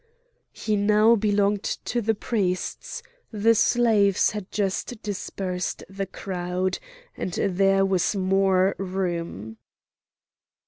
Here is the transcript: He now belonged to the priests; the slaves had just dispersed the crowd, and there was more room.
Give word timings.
He 0.51 0.75
now 0.77 1.15
belonged 1.15 1.61
to 1.85 2.01
the 2.01 2.15
priests; 2.15 3.03
the 3.31 3.53
slaves 3.53 4.31
had 4.31 4.49
just 4.51 4.99
dispersed 5.03 5.83
the 5.87 6.07
crowd, 6.07 6.79
and 7.15 7.33
there 7.33 7.85
was 7.85 8.15
more 8.15 8.73
room. 8.79 9.57